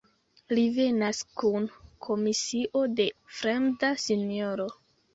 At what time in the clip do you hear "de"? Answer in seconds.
2.97-3.09